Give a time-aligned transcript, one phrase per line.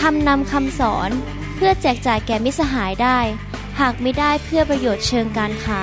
[0.00, 1.10] ทำนำคำสอน
[1.56, 3.18] เพื่อแจกจ่ายแก่มิสหายได้
[3.80, 5.82] หากไม่ได้เพื่อประโยชน์เชิงการค้า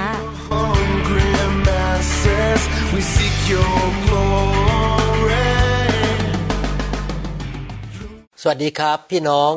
[8.42, 9.52] สวัสดีครับ พี่น้อง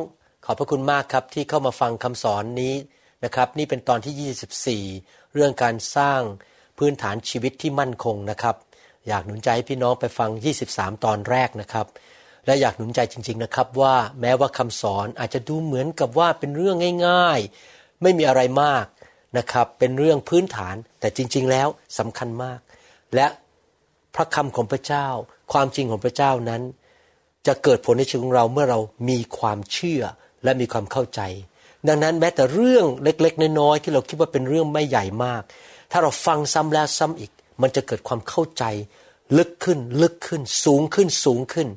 [0.44, 2.74] ขอบพระคุณมากครับที่เข้ามาฟังคำสอนนี้
[3.24, 6.20] นะครับ นี่เป็นตอนที่ 24 เรื่องการสร้าง
[6.78, 8.56] พื้นฐานชีวิตที่มั่นคงนะครับ
[9.08, 10.30] อยากหนุนใจให้พี่น้องไปฟัง
[10.68, 11.86] 23 ตอนแรกนะครับ
[12.46, 16.76] และอยากหนุนใจจริง ๆนะครับว่าแม้ว่าคำสอนอาจจะดูเหมือนกับว่าเป็นเรื่อง
[17.08, 17.40] ง่าย
[17.70, 18.84] ๆ ไม่มีอะไรมาก
[19.38, 21.68] นะครับ เป็นเรื่องพื้นฐานแต่จริง ๆ แล้ว
[21.98, 22.60] สำคัญมาก
[23.14, 23.26] และ
[24.14, 25.06] พระคำของพระเจ้า
[25.52, 26.62] ความจริงของพระเจ้านั้น
[27.46, 30.02] จะเกิดผลในชีวิตของเราเมื่อเรามีความเชื่อ
[30.44, 31.20] และมีความเข้าใจ
[31.88, 35.42] ดังนั้นแม้แต่เรื่องเล็ก ๆ น้อยๆที่เราคิดว่าเป็นเรื่องไม่ใหญ่มาก
[35.90, 37.30] ถ้าเราฟังซ้ำแล้วซ้ำอีก
[37.62, 38.64] มันจะเกิดความเข้าใจ
[39.38, 41.68] ลึกขึ้นลึกขึ้นสูงขึ้นสูงขึ้น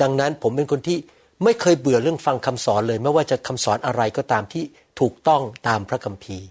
[0.00, 0.98] ดังนั้นผมเป็นคนที่
[1.44, 4.64] ไม่เคยเบื่อเรื่องฟังคำสอนเลย ไม่ว่าจะคำสอนอะไรก็ตามที่
[5.00, 6.46] ถูกต้องตามพระคัมภีร์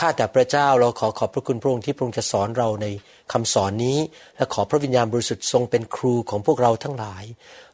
[0.00, 2.86] ข้าแต่พระเจ้าเราขอขอบพระคุณพระองค์ที่พระองค์จะสอนเราใน
[3.32, 3.98] คำสอนนี้
[4.36, 7.24] และขอพระวิญญาณบริสุทธิ์ทรงเป็นครูของพวกเราทั้งหลาย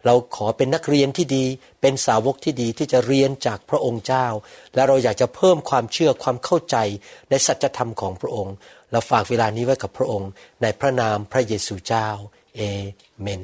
[0.05, 1.45] เราขอเป็นนักเรียนที่ดี
[1.81, 4.27] เป็นสาวกที่ดีที่จะเรียนจากพระองค์เจ้า
[4.75, 6.77] และเราอยากจะเพิ่มความเชื่อความเข้าใจ
[7.31, 8.55] ในสัจธรรมของพระองค์
[8.91, 10.31] เราฝากเวลานี้ไว้กับพระองค์
[10.63, 12.09] ในพระนามพระเยซูเจ้า
[12.57, 12.61] เอ
[13.21, 13.43] เมน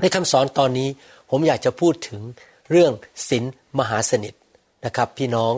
[0.00, 0.88] ในคำสอนตอนนี้
[1.30, 2.20] ผมอยากจะพูดถึง
[2.70, 2.92] เรื่อง
[3.28, 3.44] ศีล
[3.78, 4.34] มหาสนิท
[4.84, 5.54] นะครับ พี่น้อง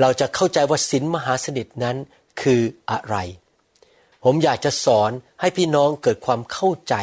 [0.00, 1.96] เราจะเข้าใจว่าศีลมหาสนิทนั้น
[2.42, 3.16] คืออะไร
[4.24, 6.94] ผมอยากจะสอนให้พี่น้องเกิดความเข้าใจ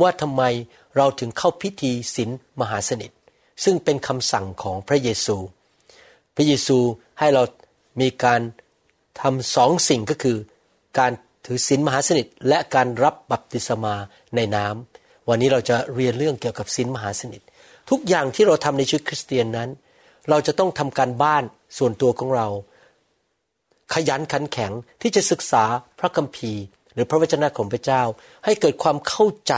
[0.00, 0.42] ว่าทำไม
[0.96, 2.30] เราถึงเข้าพิธีศีล
[2.60, 3.10] มหาสนิท
[3.64, 5.36] ซึ่งเป็นคำสั่งของพระเยซู
[6.36, 6.78] พระเยซู
[7.18, 7.42] ให้เรา
[8.00, 8.40] มีการ
[9.20, 10.38] ทำสองสิ่งก็คือ
[10.98, 11.12] การ
[11.44, 13.94] ถือศีลมหาสนิทและการรับบัพติศมา
[14.36, 14.97] ในน้ำ
[15.28, 17.42] วันนี้เราจะเรียนเรื่องเกี่ยวกับศีลมหาสนิท
[17.90, 19.68] ทุกอย่างที่เราทำในชีวิตคริสเตียนนั้น
[20.30, 21.44] เราจะต้องทำการบ้าน
[21.78, 22.48] ส่วนตัวของเรา
[23.94, 24.72] ขยันขันแข็ง
[25.02, 25.64] ที่จะศึกษา
[25.98, 26.62] พระคัมภีร์
[26.94, 28.02] หรือพระวจนะของพระเจ้า
[28.44, 29.54] ให้เกิดความเข้าใจ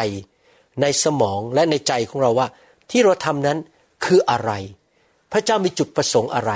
[0.82, 2.48] ในสมองและในใจของเราว่า
[2.90, 3.58] ที่เราทำนั้น
[4.04, 4.52] คืออะไร
[5.32, 6.52] พระเจ้ามีจุดประสงค์อะไร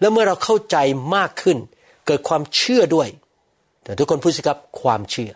[0.00, 0.76] แล้วเมื่อเราเข้าใจ
[1.16, 1.58] มากขึ้น
[2.06, 3.08] เกิดความเชื่อด้วย
[3.84, 5.30] แต่ทุกคนพูดสิครับความเชื่อ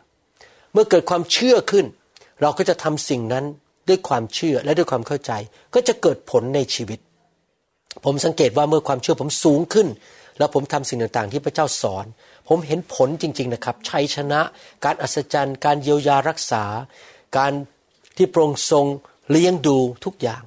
[0.73, 1.87] เมื่อเกิดความเชื่อขึ้น
[2.41, 3.45] เราก็จะทำสิ่งนั้น
[3.89, 5.33] ด้วยความเชื่อและด้วยความเข้าใจ
[5.75, 6.99] ก็จะเกิดผลในชีวิต
[8.05, 9.89] ผมสังเกตว่าเมื่อความเชื่อผมสูงขึ้น
[10.39, 12.07] แล้วผมทำสิ่งต่างๆ ที่พระเจ้าสอน
[12.49, 14.41] ผมเห็นผลจริง ๆนะครับ ชัยชนะ
[14.85, 16.65] การอัศจรรย์ การเยียวยารักษา
[17.37, 17.53] การ
[18.17, 18.87] ที่พระองทรง
[19.31, 20.43] เลี้ยงดูทุกอย่าง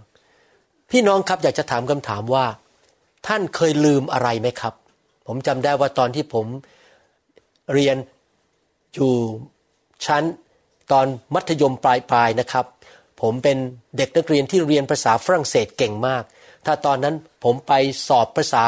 [0.91, 2.45] พี่น้องครับอยากจะถามคำถามว่า
[3.27, 4.73] ท่านเคยลืมอะไรไหมครับ
[5.27, 6.45] ผมจำได้ว่าตอนที่ผม
[7.73, 7.97] เรียน
[8.93, 9.13] อยู่
[10.05, 10.23] ชั้น
[10.91, 11.05] ตอน
[11.35, 12.65] มัธยมปลายๆนะครับ
[13.21, 13.57] ผมเป็น
[13.97, 16.23] เด็กนักเรียนที่เรียนภาษาฝรั่งเศสเก่งมาก
[16.65, 17.73] ถ้าตอนนั้นผมไป
[18.07, 18.65] สอบภาษา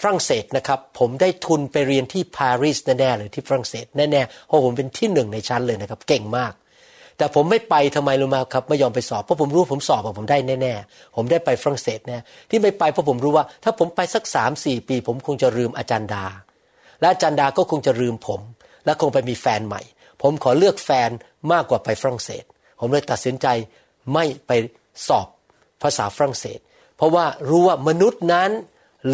[0.00, 6.52] ฝรั่งเศสนะครับ ผมได้ทุนไปเรียนที่ปารีสแน่ๆเลยที่ฝรั่งเศสแน่ๆเพราะผมเป็นที่หนึ่งในชั้นเลยนะครับ เก่งมาก
[7.18, 12.18] แต่ผมไม่ไปทำไมรู้ไหมครับไม่ยอมไปสอบเพราะผมรู้ผมสอบผมได้แน่ๆผมได้ไปฝรั่งเศสแน่
[12.50, 16.24] ที่ไม่ไปเพราะผมรู้ว่า ถ้าผมไปสักสามสี่ปี ผมคงจะลืมอาจารย์ดา
[17.00, 18.40] และอาจารย์ดาก็คงจะลืมผม
[18.84, 19.82] และคงไปมีแฟนใหม่
[20.22, 21.10] ผมขอเลือกแฟน
[21.52, 22.44] มากกว่าไปฝรั่งเศส
[22.80, 23.46] ผมเลยตัดสินใจ
[24.12, 24.50] ไม่ไป
[25.08, 25.26] สอบ
[25.82, 26.58] ภาษาฝรั่งเศส
[26.96, 28.50] เพราะว่ารู้ว่ามนุษย์นั้น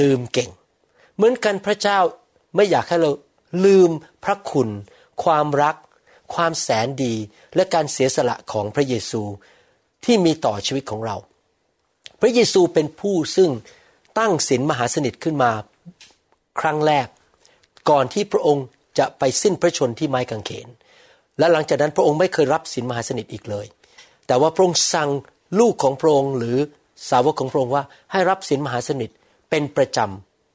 [0.00, 0.50] ลืมเก่ง
[1.16, 1.98] เหมือนกันพระเจ้า
[2.54, 3.10] ไม่อยากให้เรา
[3.64, 3.90] ลืม
[4.24, 4.68] พระคุณ
[5.24, 5.76] ความรัก
[6.34, 7.14] ความแสนดี
[7.54, 9.22] และการเสียสละของพระเยซู
[10.04, 11.16] ที่มีต่อชีวิตของเรา
[12.20, 13.50] พระเยซูเป็นผู้ซึ่ง
[14.18, 15.52] ตั้งศีลมหาสนิทขึ้นมา
[16.60, 17.06] ครั้งแรก
[17.90, 18.66] ก่อนที่พระองค์
[18.98, 20.68] จะไปสิ้นพระชนที่ไม้กางเขน
[21.38, 23.66] และหลังจากนั้นพระองค์ไม่เคยรับศีลมหาสนิทอีกเลย
[24.26, 25.10] แต่ว่าพระองค์สั่ง
[25.60, 26.56] ลูกของพระองค์หรือ
[27.10, 27.82] สาวกของพระองค์ว่า
[28.12, 29.10] ให้รับศีลมหาสนิท
[29.50, 29.98] เป็นประจ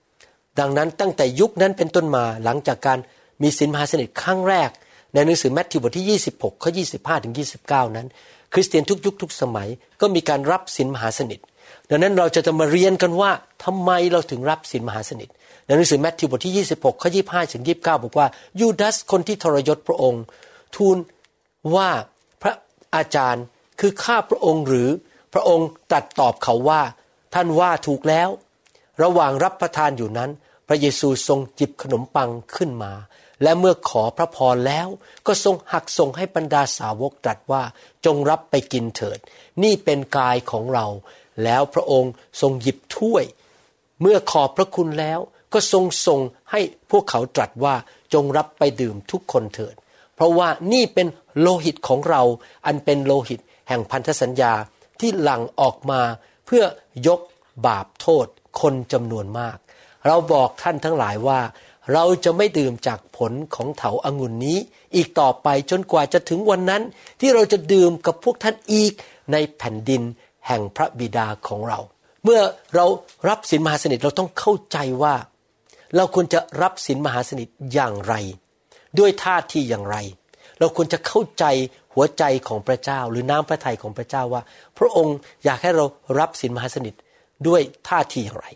[0.02, 3.00] ำดังนั้นตั้งแต่ยุคนั้นเป็นต้นมาหลังจากการ
[3.42, 4.70] มีศีลมหาสนิทครั้งแรก
[5.14, 7.34] ในหนังสือแมทธิวบทที่ 26ข้อ25ถึง
[7.66, 8.08] 29 นั้น
[8.54, 9.70] คริสเตียนทุกยุคทุกสมัย
[10.02, 11.40] ก็มีการรับศีลมหาสนิท
[11.90, 13.32] ดังนั้นเราจะจะมาเรียนกันว่า
[13.64, 15.30] ทำไมเราถึงรับศีลมหาสนิท
[15.66, 18.28] ในหนังสือแมทธิวบทที่ 26ข้อ25ถึง29 บอกว่า
[18.60, 20.24] ยูดาสคนที่ทรยศพระองค์
[20.76, 20.98] ทูล
[21.76, 21.90] ว่า
[22.42, 22.54] พระ
[22.96, 23.44] อาจารย์
[23.80, 24.90] คือข้าพระองค์หรือ
[25.34, 26.82] พระองค์ตรัสตอบเขาว่า
[27.34, 28.30] ท่านว่าถูกแล้ว
[29.04, 30.32] ระหว่างรับประทานอยู่นั้น
[30.68, 32.94] พระเยซูทรงจิบขนมปังขึ้นมา
[33.44, 34.88] และเมื่อขอพระพรแล้ว
[35.28, 37.64] ก็ทรงหักส่งให้บรรดาสาวกตรัสว่า
[38.06, 39.20] จงรับไปกินเถิด
[39.64, 40.88] นี่เป็นกายของเรา
[41.44, 42.12] แล้วพระองค์
[42.42, 43.24] ทรงหยิบถ้วย
[44.02, 45.20] เมื่อขอบพระคุณแล้ว
[45.54, 46.20] ก็ทรงส่ง
[46.52, 46.60] ให้
[46.92, 47.76] พวกเขาตรัสว่า
[48.14, 49.76] จงรับไปดื่มทุกคนเถิด
[50.20, 51.08] เพราะว่านี่เป็น
[51.40, 52.22] โลหิตของเรา
[52.66, 54.54] อันเป็นโลหิตแห่งพันธสัญญา
[55.00, 56.02] ที่หลั่งออกมา
[56.46, 56.64] เพื่อ
[57.08, 57.20] ยก
[57.66, 58.26] บาปโทษ
[58.62, 59.58] คนจำนวนมาก
[60.08, 61.40] เราบอกท่านทั้งหลายว่า
[61.94, 64.58] เราจะไม่ดื่มจากผลของเถาอางุ่นนี้
[64.96, 66.82] อีกต่อไปจนกว่าจะถึงวันนั้น
[67.20, 68.94] ที่เราจะดื่มกับพวกท่านอีก
[69.32, 70.02] ในแผ่นดิน
[70.48, 71.80] แห่งพระบิดาของเรา
[72.24, 72.42] เมื่อ
[72.76, 72.86] เรา
[73.30, 75.16] รับสินมหาสนิทเราต้องเข้าใจว่า
[75.96, 78.16] เราควรจะรับสินมหาสนิทอย่างไร
[79.00, 79.98] ด้วยท่าทีอย่างไร
[80.60, 81.46] เราควรจะเข้าใจ
[81.94, 84.42] หัวใจของพระเจ้า หรือน้ำพระทัยของพระเจ้าว่า
[84.78, 85.86] พระองค์อยากให้เรา
[86.20, 86.94] รับสินมหาสนิท
[87.48, 88.48] ด้วยท่าทีอย่างไร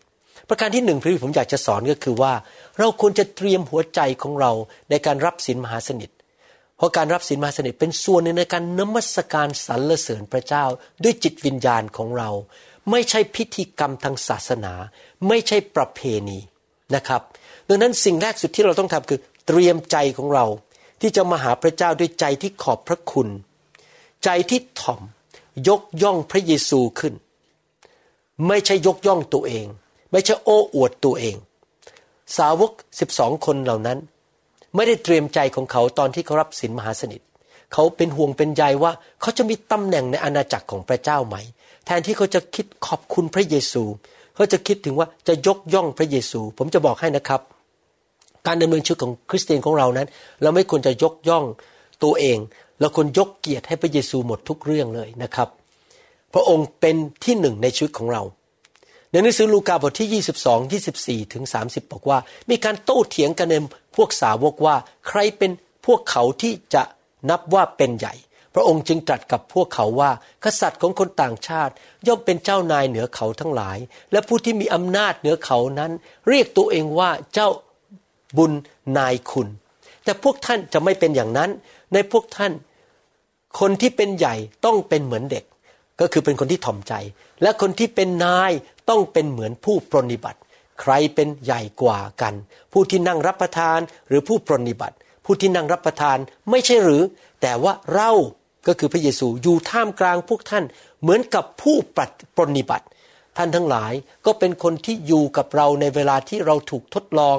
[0.49, 2.33] ประการที่หนึ่งที่ผมอยากจะสอนก็คือว่า
[2.79, 4.51] เราควรจะเตรียมหัวใจของเรา
[4.89, 6.09] ในการรับสินมหาสนิท
[6.77, 10.65] เพราะการรับสินมหาสนิทเป็นส่วนหนึ่งในการนมัสการสรรเสริญพระเจ้า
[11.03, 12.29] ด้วยจิตวิญญาณของเรา
[12.91, 14.73] ไม่ใช่พิธีกรรมทางศาสนา
[15.27, 16.39] ไม่ใช่ประเพณี
[16.95, 17.21] นะครับ
[17.69, 20.45] ดังนั้นสิ่งแรกสุดที่เราต้องทำคือ เตรียมใจของเรา
[21.01, 23.27] ที่จะมาหาพระเจ้าด้วยใจที่ขอบพระคุณ
[24.23, 25.01] ใจที่ถ่อม
[25.67, 27.13] ยกย่องพระเยซูขึ้น
[28.47, 29.65] ไม่ใช่ยกย่องตัวเอง
[30.11, 31.35] ไม่ใช่โอ้อวดตัวเอง
[32.37, 33.99] สาวกสิบสองคนเหล่านั้น
[34.75, 37.21] ไม่ได้เตรียมใจของเขาตอนที่เขารับศีลมหาสนิท
[37.73, 38.91] เขาเป็นห่วงเป็นใยว่า
[39.21, 41.35] เขาจะมีตำแหน่งในอาณาจักรของพระเจ้าไหม
[41.85, 43.83] แทนที่เขาจะคิดขอบคุณพระเยซู
[44.35, 47.41] เขาจะคิดถึงว่าจะยกย่องพระเยซู ผมจะบอกให้นะครับ
[48.47, 50.07] การดำเนินชีวิตของคริสเตียนของเรานั้น
[50.41, 51.45] เราไม่ควรจะยกย่อง
[52.03, 52.37] ตัวเอง
[52.79, 55.47] เราควรยกเกียรติให้พระเยซูหมดทุกเรื่องเลยนะครับ
[56.33, 58.23] พระองค์เป็นที่หนึ่งในชีวิตของเรา
[59.11, 60.23] ในหนังสือลูกาบทที่
[61.17, 62.17] 22 24 ถึง 30 บอกว่า
[62.49, 63.55] มีการโต้เถียงกันใน
[63.95, 64.75] พวกสาวกว่า
[65.07, 65.51] ใครเป็น
[65.85, 66.83] พวกเขาที่จะ
[67.29, 68.13] นับว่าเป็นใหญ่
[68.53, 70.11] พระองค์จึงตรัสกับพวกเขาว่า
[70.43, 71.73] กษัตริย์ของคนต่างชาติ
[72.07, 73.77] ย่อมเป็นเจ้านายเหนือเขาทั้งหลาย
[74.11, 75.91] และผู้ที่มีอำนาจเหนือเขานั้น
[76.29, 77.49] เรียกตัวเองว่าเจ้า
[78.37, 78.51] บุญ
[78.97, 79.47] นายคุณ
[80.03, 81.49] แต่พวกท่านจะไม่เป็นอย่างนั้น
[81.93, 82.51] ในพวกท่าน
[83.59, 84.35] คนที่เป็นใหญ่
[84.65, 85.43] ต้องเป็นเหมือนเด็ก
[85.99, 86.93] ก็คือเป็นคนที่ถ่อมใจ
[87.41, 88.51] และคนที่เป็นนาย
[88.89, 90.39] ต้องเป็นเหมือนผู้ปรนิบัติ
[90.81, 92.33] ใครเป็นใหญ่กว่ากัน
[92.71, 94.95] ผู้ที่นั่งรับประทานหรือผู้ปรนิบัติ
[95.25, 96.17] ผู้ที่นั่งรับประทาน
[96.49, 97.03] ไม่ใช่หรือ
[97.41, 98.11] แต่ว่าเรา
[98.67, 100.63] ก็คือพระเยซูอยู่ท่ามกลางพวกท่าน
[101.01, 101.75] เหมือนกับผู้
[102.35, 102.85] ปรนิบัติ
[103.37, 103.93] ท่านทั้งหลาย
[104.25, 107.37] ก็เป็นคนที่อยู่กับเราในเวลาที่เราถูกทดลอง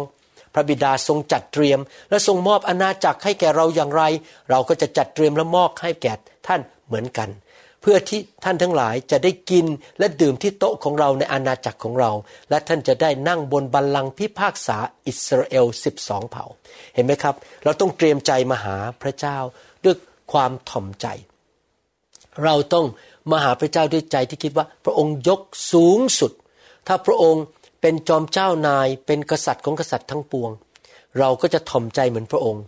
[0.55, 1.81] พระบิดาทรงจัดเตรียม
[2.11, 4.03] และทรงมอบอาณาจักรให้แก่เราอย่างไร
[4.51, 6.13] เราก็จะจัดเตรียมและมอบให้แก่
[6.47, 7.31] ท่านเหมือนกัน
[7.81, 9.67] เพื่อที่ท่านทั้งหลายจะได้กิน
[9.99, 12.11] และดื่มที่โต๊ะของเราในอาณาจักรของเรา
[12.51, 16.45] และท่านจะได้นั่งบนบัลลังก์พิพากษาอิสราเอลสิบสองเผ่า
[16.95, 17.35] เห็นไหมครับ
[17.65, 19.39] เราต้องเตรียมใจมาหาพระเจ้า
[19.85, 19.97] ด้วย
[20.33, 21.07] ความถ่อมใจ
[22.45, 22.87] เราต้อง
[23.31, 25.41] มาหาพระเจ้าด้วยใจที่คิดว่า พระองค์ยก
[25.73, 26.33] สูงสุด
[26.87, 27.43] ถ้าพระองค์
[27.87, 30.51] เป็นจอมเจ้านายเป็นกษัตริย์ของกษัตริย์ทั้งปวง
[31.19, 32.65] เราก็จะถ่อมใจเหมือนพระองค์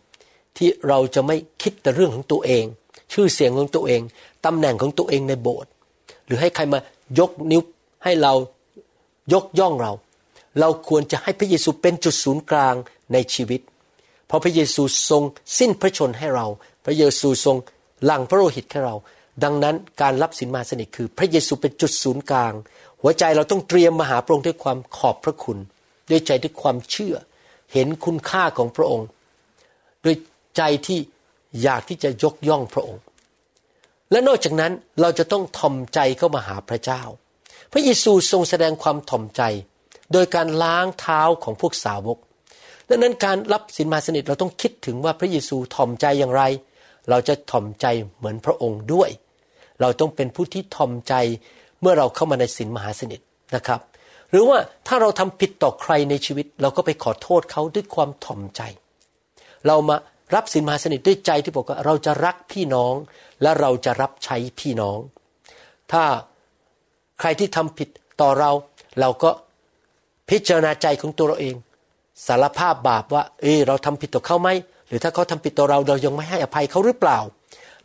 [0.56, 2.64] ที่เราจะไม่คิดแต่เรื่องของตัวเอง
[3.12, 4.00] ชื่อเสียงของตัวเอง
[4.44, 5.70] ตำแหน่งของตัวเองในโบสถ์
[6.26, 6.78] หรือให้ใครมา
[7.18, 7.62] ยกนิ้ว
[8.04, 8.32] ให้เรา
[9.32, 9.92] ยกย่องเรา
[10.60, 12.74] เราควรจะให้พระเยซูเป็นจุดศูนย์กลาง
[13.12, 13.60] ในชีวิต
[14.26, 15.22] เพราะพระเยซูทรง
[15.58, 16.46] สิ้นพระชนให้เรา
[16.84, 17.56] พระเยซูทรง
[18.04, 18.94] หลั่งพระโลหิตให้เรา
[19.44, 22.52] ดังนั้นการรับสินมาสนิทคือ พระเยซูเป็นจุดศูนย์กลาง
[23.08, 25.58] หัวใจเราต้องเตรียมมาหาพระองค์ด้วยความขอบพระคุณ
[26.10, 27.14] ด้วยใจด้วยความเชื่อ
[27.72, 29.06] เห็นคุณค่าของพระองค์
[30.04, 30.16] ด้วย
[30.56, 30.98] ใจที่
[31.62, 33.02] อยากที่จะยกย่องพระองค์
[34.10, 37.02] และนอกจากนั้นเราจะต้องทอมใจเข้ามาหาพระเจ้า
[37.72, 39.42] พระเยซูทรงแสดงความถ่อมใจ
[40.12, 42.18] โดยการล้างเท้าของพวกสาวก
[42.88, 46.42] ดังนั้นการรับสินมาสนิทเราต้องคิดถึงว่าพระเยซูถ่อมใจอย่างไร
[47.10, 47.86] เราจะถ่อมใจ
[48.18, 49.10] เหมือนพระองค์ด้วย
[49.80, 51.14] เราต้องเป็นผู้ที่ถ่อมใจ
[51.86, 53.20] มื่อเราเข้ามาในสินมหาสนิท
[53.56, 53.80] นะครับ
[54.30, 58.60] หรือว่าถ้าเราทำผิดต่อใครในชีวิต เราก็ไปขอโทษเขาด้วยความถ่อมใจ
[59.66, 59.96] เรามา
[60.34, 62.94] รับสินมหาสนิทด้วยใจที่บอกว่าเราจะรักพี่น้อง
[63.42, 64.98] และเราจะรับใช้พี่น้อง
[65.92, 66.04] ถ้า
[67.20, 67.88] ใครที่ทำผิด
[68.20, 68.50] ต่อเรา
[69.00, 69.30] เราก็
[70.30, 71.56] พิจารณาใจของตัวเราเอง
[72.26, 74.48] สารภาพบาปว่า เออเราทำผิดต่อเขาไหม
[74.88, 77.18] หรือถ้าเขาทำผิดต่อเราเรายังไม่ให้อภัยเขาหรือเปล่า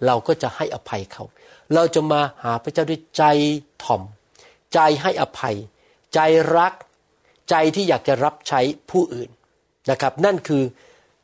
[0.05, 1.23] เราก็จะให้อภัยเขา
[1.73, 3.23] เราจะมาหาพระเจ้าด้วยใจ
[3.83, 4.01] ถ่อม
[4.73, 5.55] ใจให้อภัย
[6.13, 6.19] ใจ
[6.57, 6.73] รัก
[7.49, 8.61] ใจที่อยากจะรับใช้
[8.91, 9.29] ผู้อื่น
[9.91, 10.63] นะครับ นั่นคือ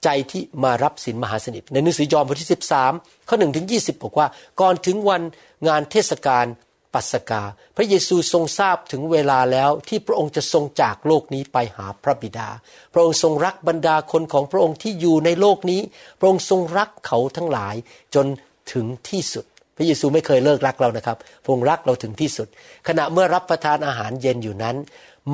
[0.03, 2.49] ใจที่มารับศีลมหาสนิท ในหนังสือยอห์นบทที่
[2.89, 4.27] 13 ข้อ1ถึง20 บอกว่า
[4.61, 5.21] ก่อนถึงวัน
[5.67, 6.45] งานเทศกาล
[6.93, 7.43] ปัสกา
[7.75, 12.49] พระเยซูทรงทราบถึงเวลาแล้วที่พระองค์จะทรงจากโลกนี้ไปหาพระบิดา
[12.93, 15.81] พระองค์ทรงรักบรรดาคนของพระองค์ที่อยู่ในโลกนี้
[16.19, 17.75] พระองค์ทรงรักเขาทั้งหลาย
[18.15, 18.25] จน
[18.71, 19.45] ถึงที่สุด
[19.77, 22.47] พระเยซูไม่เคยเลิกรักเรานะครับพงรักเราถึงที่สุด
[22.87, 24.75] ขณะเมื่อรับประทานอาหารเย็นอยู่นั้น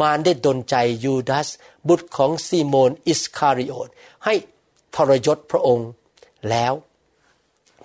[0.01, 1.47] มารได้ดนใจยูดาส
[1.87, 3.89] บุตรของซีโมนอิสคาริโอต
[4.25, 4.33] ให้
[4.95, 5.89] ทรยศพระองค์
[6.49, 6.73] แล้ว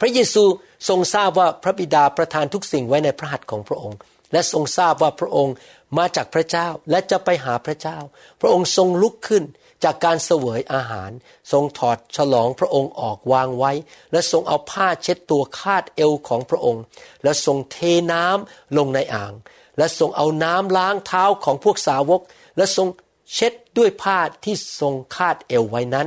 [0.00, 0.44] พระเยซู
[0.88, 3.98] ทรงทราบว่าพระบิดาประทานทุกสิ่งไว้ในพระหัตถ์ของพระองค์
[4.32, 5.54] และทรงทราบว่าพระองค์
[5.98, 7.98] มาจากพระเจ้าและจะไปหาพระเจ้า
[8.40, 9.44] พระองค์ทรงลุกขึ้น
[9.84, 11.10] จากการเสวยอาหาร
[11.52, 13.72] ทรงถอดฉลองพระองค์ออกวางไว้
[14.12, 16.82] และทรงเอาผ้าเช็ดตัวคาดเอวของพระองค์
[17.24, 17.76] และทรงเท
[18.12, 19.32] น้ำลงในอ่าง
[19.78, 22.20] และทรงเอาน้ำล้างเท้าของพวกสาวก
[22.56, 22.88] และทรง
[23.34, 26.06] เช็ดด้วยผ้าที่ทรงคาดเอวไว้นั้น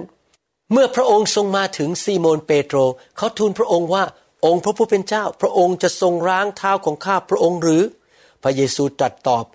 [0.72, 2.78] เมื่อพระองค์ทรงมาถึงซีโมนเปโตร
[3.18, 4.04] เขาทูลพระองค์ว่า
[4.46, 7.84] องค์พระผู้เป็นเจ้า พระองค์จะทรงล้างเท้าของข้าพระองค์หรือ
[8.44, 9.46] พระเยซูตรัสตอบ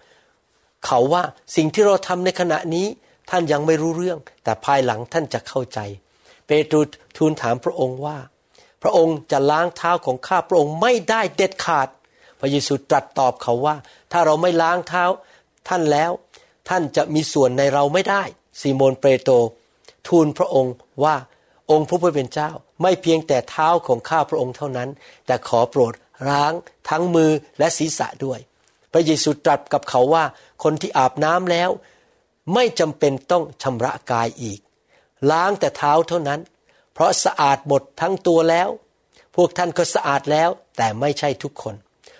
[0.86, 1.22] เขาว่า
[1.56, 2.86] สิ่งที่เราทำในขณะนี้
[3.30, 5.78] ท่านยังไม่รู้เรื่อง แต่ภายหลังท่านจะเข้าใจ
[6.46, 6.76] เปโตร
[7.16, 8.18] ทูลถามพระองค์ว่า
[8.82, 11.88] พระองค์จะล้างเท้าของข้าพระองค์ไม่ได้เด็ดขาด
[12.40, 13.76] พระเยซูตรัสตอบเขาว่า
[14.12, 15.04] ถ้าเราไม่ล้างเท้า
[15.68, 16.10] ท่านแล้ว
[16.68, 18.22] ท่านจะมีส่วนในเราไม่ได้
[18.60, 19.34] ซีโมนเปโตร
[20.08, 21.16] ทูลพระองค์ว่า
[21.70, 22.50] องค์พระผู้เป็นเจ้า
[22.82, 24.88] ไม่เพียงแต่เท้าของข้าพระองค์เท่านั้น
[25.26, 25.94] แต่ขอโปรด
[26.30, 26.52] ล้าง
[26.88, 28.38] ทั้งมือและศีรษะด้วย
[28.92, 30.24] พระเยซูตรัสกับเขาว่า
[30.62, 31.70] คนที่อาบน้ำแล้ว
[32.54, 34.60] ไม่จำเป็นต้องชำระกายอีก
[35.30, 36.40] ล้างแต่เท้าเท่านั้น
[36.92, 38.68] เพราะสะอาดหมดทั้งตัวแล้ว
[39.36, 41.74] พวกท่านก็สะอาดแล้วแต่ไม่ใช่ทุกคน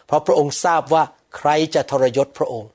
[0.07, 1.05] เพราะพระองค์ทราบว่า
[1.37, 2.71] ใครจะทรยศพระองค์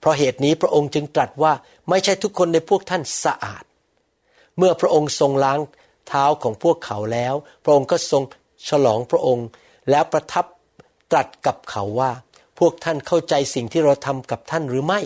[0.00, 1.52] เพราะเหตุนี้พระองค์จึงตรัสว่า
[1.88, 3.64] ไม่ใช่ทุกคนในพวกท่านสะอาด
[4.56, 5.60] เมื่อพระองค์ทรงล้าง
[6.08, 8.22] เท้าของพวกเขาแล้ว พระองค์ก็ทรง
[8.68, 9.46] ฉลองพระองค์
[9.90, 10.44] แล้วประทับ
[11.10, 12.10] ตรัสกับเขาว่า
[12.58, 15.00] พวกท่านเข้าใจสิ่งที่เราทำกับท่านหรือไม่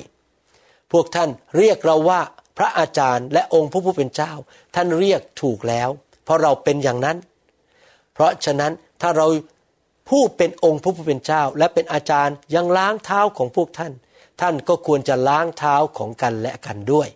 [0.93, 2.21] พวกท่านเรียกเราว่า
[2.59, 4.33] พระอาจารย์และองค์พระผู้เป็นเจ้า
[4.75, 5.89] ท่านเรียกถูกแล้ว
[6.25, 7.17] เพราะเราเป็นอย่างนั้น
[8.15, 9.27] เพราะฉะนั้นถ้าเรา
[10.09, 13.93] ผู้เป็นองค์พระผู้เป็นเจ้า และเป็นอาจารย์ยังล้างเท้าของพวกท่าน
[14.41, 17.09] ท่านก็ควรจะล้างเท้าของกันและกันด้วย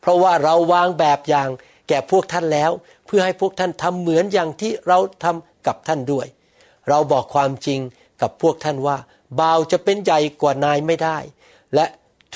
[0.00, 1.48] เพราะว่าเราวางแบบอย่าง
[1.88, 2.70] แก่พวกท่านแล้ว
[3.06, 6.26] เพื่อให้พวกท่านทำเหมือนอย่างที่เราทำกับท่านด้วย
[6.88, 7.80] เราบอกความจริง
[8.22, 8.96] กับพวกท่านว่า
[9.40, 11.18] บ่าวจะเป็นใหญ่กว่านายไม่ได้
[11.74, 11.86] และ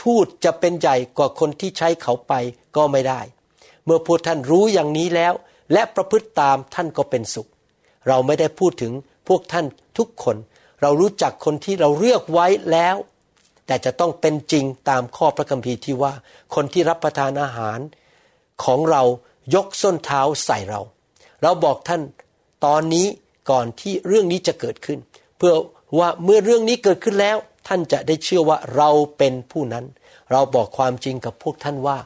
[0.00, 2.32] ทูตจะเป็นใหญ่กว่าคนที่ใช้เขาไป
[2.76, 3.20] ก็ไม่ได้
[3.84, 5.34] เมื่อพวกท่านรู้อย่างนี้แล้ว
[5.72, 7.49] และประพฤติตามท่านก็เป็นสุข
[8.08, 8.92] เราไม่ได้พูดถึง
[9.28, 9.66] พวกท่าน
[9.99, 10.37] ทุกคน
[10.82, 12.96] เรารู้จักคนที่เราเลือกไว้แล้ว
[13.66, 16.12] แต่จะต้องเป็นจริงตามข้อพระคัมภีร์ที่ว่า
[16.54, 17.78] คนที่รับประทานอาหาร
[18.64, 19.02] ของเรา
[19.54, 20.80] ยกส้นเท้าใส่เรา
[21.42, 22.02] เราบอกท่าน
[22.64, 23.06] ตอนนี้
[23.50, 24.99] ก่อนที่เรื่องนี้จะเกิดขึ้น
[25.38, 25.54] เพื่อ
[25.99, 29.85] ว่าเมื่อเรื่องนี้เกิดขึ้นแล้ว ท่านจะได้เชื่อว่าเราเป็นผู้นั้น
[30.33, 31.99] เราบอกความจริงกับพวกท่านว่า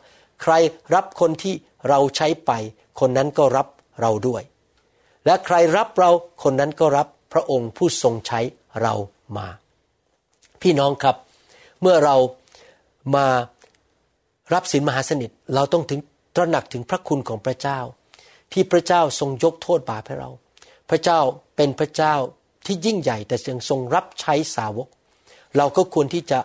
[0.43, 0.53] ใคร
[0.95, 1.55] รับคนที่
[1.89, 2.53] เราใช้ไป
[3.01, 3.67] คนนั้นก็รับ
[4.01, 4.43] เราด้วย
[5.27, 6.11] และใครรับเรา
[6.43, 8.41] คนนั้นก็รับพระองค์ผู้ทรงใช้
[8.83, 8.95] เรา
[9.37, 9.49] มา
[10.63, 11.17] พี่น้องครับ
[11.83, 12.17] เมื่อเรา
[13.17, 13.27] มา
[14.55, 16.01] รับศีลมหาสนิทเราต้องถึง
[16.37, 17.79] ตระหนักถึงพระคุณของพระเจ้า
[18.53, 20.31] ที่พระเจ้าทรงยกโทษบาปให้เรา
[20.91, 21.21] พระเจ้า
[21.57, 22.15] เป็นพระเจ้า
[22.67, 24.89] ที่ยิ่งใหญ่แต่ยังทรงรับใช้สาวก
[25.57, 26.39] เราก็ควรที่จะ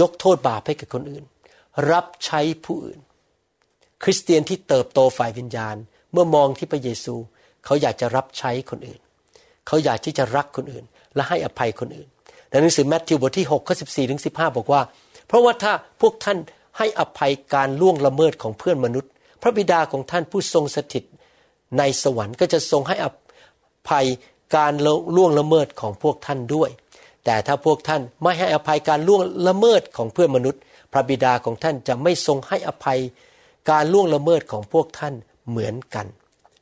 [0.00, 1.24] ยกโทษบาปให้กับคนอื่น
[1.90, 3.00] รับใช้ผู้อื่น
[4.02, 5.76] คริสเตียนที่เติบโตฝ่ายวิญญาณ
[6.12, 7.14] เมื่อมองที่พระเยซู
[7.64, 9.00] เขาอยากจะรับใช้คนอื่น
[9.66, 12.08] เขาอยากที่จะรักคนอื่น และให้อภัยคนอื่น
[12.50, 14.82] ในหนังสือแมทธิวบทที่6ข้อ14ถึง15 บอกว่า
[15.26, 16.38] เพราะว่าถ้าพวกท่าน
[16.78, 19.10] ให้อภัยการล่วงละเมิดของเพื่อนมนุษย์
[19.42, 21.04] พระบิดาของท่านผู้ทรงสถิต
[21.78, 23.06] ในสวรรค์ก็จะทรงให้อ
[23.88, 24.06] ภัย
[24.56, 24.72] การ
[25.16, 26.70] ล่วงละเมิดของพวกท่านด้วย
[27.24, 30.60] แต่ถ้าพวกท่านไม่ให้อภัยการล่วงละเมิดของเพื่อนมนุษย์
[30.92, 33.00] พระบิดาของท่านจะไม่ทรงให้อภัย
[33.70, 35.14] การล่วงละเมิดของพวกท่าน
[35.48, 36.06] เหมือนกัน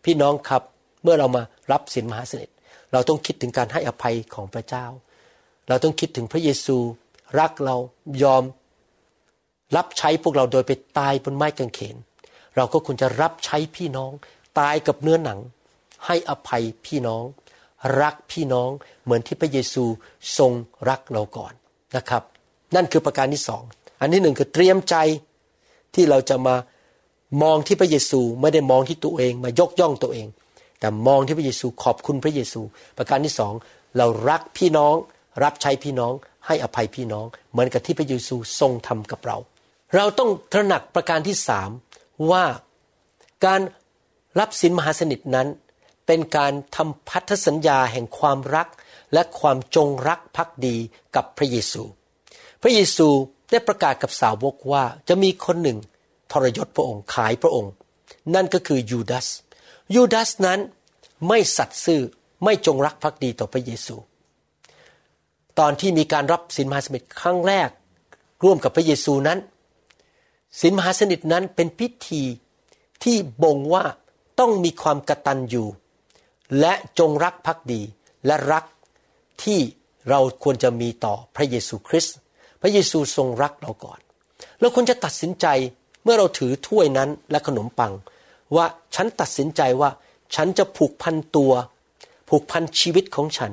[0.04, 0.62] พี่น้องครับ
[1.02, 2.50] เมื่อเรามารับสินมหาสนิท
[2.92, 4.86] เราต้องคิดถึงการให้อภัยของพระเจ้า
[5.68, 6.76] เราต้องคิดถึงพระเยซู
[7.38, 7.76] รักเรา
[8.22, 8.42] ยอม
[9.76, 11.96] รับใช้พวกเราโดยไปตายบนไม้กางเขน
[12.56, 14.12] เราก็ควรจะรับใช้พี่น้อง
[14.60, 15.38] ตายกับเนื้อหนัง
[16.06, 17.24] ให้อภัยพี่น้อง
[18.00, 18.70] รักพี่น้อง
[19.04, 19.84] เหมือนที่พระเยซู
[20.38, 20.52] ทรง
[20.88, 21.52] รักเราก่อน
[21.96, 22.22] นะครับ
[22.74, 23.62] นั่นคือประการที่สอง
[24.00, 24.96] อันที่หนึ่งคือเตรียมใจ
[25.94, 26.56] ที่เราจะมา
[27.42, 30.26] มองที่พระเยซูไม่ได้มองที่ตัวเอง มายกย่องตัวเอง
[30.80, 32.60] แต่มองที่พระเยซูขอบคุณพระเยซู
[32.98, 33.52] ประการที่สอง
[33.96, 34.94] เรารักพี่น้อง
[35.42, 36.12] รับใช้พี่น้อง
[36.46, 39.36] ให้อภัยพี่น้อง เหมือนกับที่พระเยซูทรงทำกับเรา
[39.96, 41.70] เราต้องตระหนักประการที่สาม
[42.30, 42.44] ว่า
[43.46, 43.60] การ
[44.38, 45.48] รับสินมหาสนิทนั้น
[46.12, 48.68] เป็นการทำพันธสัญญาแห่งความรัก
[49.12, 50.76] และความจงรักภักดี
[51.16, 51.82] กับพระเยซู
[52.62, 53.08] พระเยซู
[53.50, 55.78] ได้ประกาศกับสาวกว่าจะมีคนหนึ่ง
[56.32, 57.72] ทรยศพระองค์ขายพระองค์
[58.34, 59.28] นั่นก็คือยูดาส
[59.94, 60.58] ยูดาสนั้น
[61.28, 62.02] ไม่สัตย์ซื่อ
[62.44, 63.96] ไม่จงรักภักดีต่อพระเยซู
[65.58, 67.70] ตอนที่มีการรับสินมหาสนิทครั้งแรก
[68.44, 69.38] ร่วมกับพระเยซูนั้น
[70.60, 72.22] สินมหาสนิทนั้นเป็นพิธี
[73.02, 73.84] ที่บ่งว่า
[74.38, 75.64] ต้องมีความกระตัญญู
[76.60, 77.82] และจงรักภักดี
[78.26, 78.64] และรัก
[79.42, 79.60] ที่
[80.10, 82.16] เราควรจะมีต่อพระเยซูคริสต์
[82.60, 83.98] พระเยซูทรงรักเราก่อน
[84.60, 85.46] เราควรจะตัดสินใจ
[86.04, 87.92] เมื่อเราถือถ้วยนั้นและขนมปัง
[88.56, 89.90] ว่าฉันตัดสินใจว่า
[90.34, 91.52] ฉันจะผูกพันตัว
[92.28, 93.52] ผูกพันชีวิตของฉัน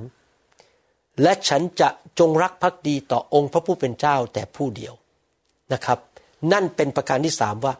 [1.21, 1.89] และฉันจะ
[2.19, 4.93] จงรักภักดีต่อองค์พระผู้เป็นเจ้าแต่ผู้เดียว
[5.73, 5.99] นะครับ
[6.51, 7.73] นั่นเป็นประการที่สามว่า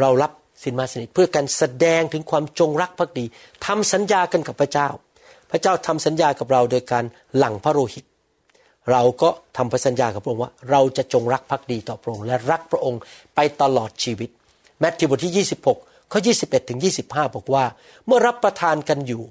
[0.00, 3.24] เรารับ สินมาสนิทเพื่อการแสดงถึงความจงรักภักดี
[3.66, 4.88] ทำสัญญากันกับพระเจ้า
[5.50, 7.04] พระเจ้าทำสัญญากับเราโดยการ
[7.36, 8.04] หลั่งพระโลหิต
[8.90, 13.00] เราก็ทำพระสัญญากับพระองค์ว่า เราจะจงรักภักดีต่อพระองค์และรักพระองค์
[13.34, 14.30] ไปตลอดชีวิต
[14.80, 17.64] แมทธิวบทที่ 26ข้อ21ถึง25 บอกว่า
[18.06, 19.22] เมื่อรับประทานกันอยู่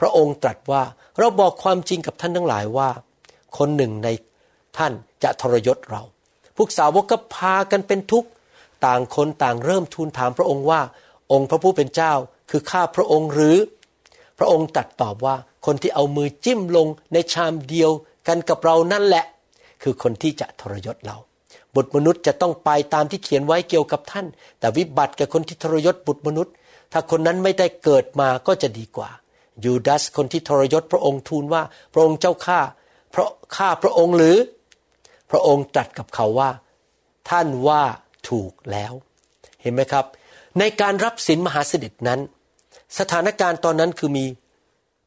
[0.00, 0.82] พระองค์ตรัสว่า
[1.18, 2.88] เราบอกความจริงกับท่านทั้งหลายว่า
[3.58, 4.08] คนหนึ่งใน
[4.78, 6.02] ท่านจะทรยศเรา
[6.56, 8.28] พวกสาวกก็พากันเป็นทุกข์
[8.86, 10.80] ต่างคนต่างเริ่มทูลถามพระองค์ว่า
[11.32, 12.12] องค์พระผู้เป็นเจ้า
[12.50, 13.56] คือข้าพระองค์หรือ
[14.38, 15.36] พระองค์ตรัสตอบว่า
[15.66, 17.90] คนที่เอามือจิ้มลงในชามเดียว
[18.28, 19.24] กันกับเรานั่นแหละ
[19.82, 21.16] คือคนที่จะทรยศเรา
[21.74, 24.26] บุตรมนุษย์จะต้องไปตามที่เขียนไว้เกี่ยวกับท่าน
[24.58, 26.52] แต่วิบัติกับคนที่ทรยศบุตรมนุษย์
[26.92, 29.10] ถ้าคนนั้นไม่ได้เกิดมาก็จะดีกว่า
[29.64, 31.62] ยูดาสคนที่ทรยศพระองค์ทูลว่า
[31.92, 32.60] พระองค์เจ้าข้า
[33.10, 34.36] เพราะข้าพระองค์หรือ
[35.30, 36.50] พระองค์ตรัสกับเขาว่า
[37.30, 37.82] ท่านว่า
[38.30, 38.92] ถูกแล้ว
[39.62, 40.04] เห็นไหมครับ
[40.58, 42.20] ในการรับสินมหาสนิทนั้น
[42.98, 44.26] สถานการณ์ตอนนั้นคือมี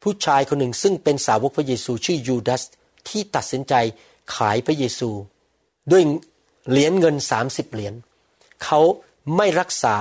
[0.02, 2.62] ผู้ชายคนหนึ่งซึ่งเป็นสาวกพระเยซูชื่อยูดาส
[3.08, 3.74] ที่ตัดสินใจ
[4.36, 5.10] ขายพระเยซู
[5.92, 6.02] ด้วย
[6.70, 7.94] เหรียญเงิน 30 เหรียญ
[8.64, 8.80] เขา
[9.36, 9.96] ไม่รักษา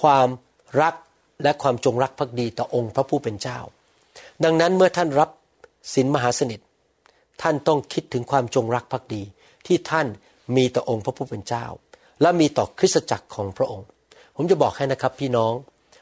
[0.00, 0.28] ความ
[0.82, 0.94] รัก
[1.42, 3.58] และความจงรักภักดีต่อองค์พระผู้เป็นเจ้า
[4.44, 5.30] ดังนั้นเมื่อท่านรับ
[5.94, 6.60] สินมหาสนิท
[7.42, 9.22] ท่านต้องคิดถึงความจงรักภักดี
[9.66, 10.06] ที่ท่าน
[10.56, 11.66] มีต่อองค์พระผู้เป็นเจ้า
[12.22, 13.86] และมีต่อคริสตจักรของพระองค์
[14.36, 15.52] ผมจะบอกให้นะครับพี่น้อง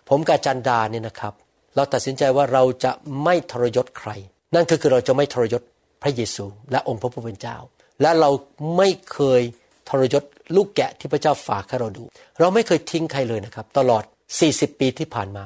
[0.08, 1.34] ผมกาจันดาเนี่ยนะครับ
[1.76, 2.92] เราตัดสินใจว่าเราจะ
[3.24, 4.10] ไม่ทรยศใคร
[4.54, 5.62] นั่นก็คือเราจะไม่ทรยศ
[6.02, 7.56] พระเยซูและองค์พระผู้เป็นเจ้า
[8.02, 8.30] และเรา
[8.76, 9.42] ไม่เคย
[9.88, 10.22] ทรยศ
[10.56, 12.04] ลูกแกะที่พระเจ้าฝากให้เราดู
[12.40, 14.02] เราไม่เคยทิ้งใครเลยนะครับ ตลอด
[14.42, 15.44] 40 ปีที่ผ่านมา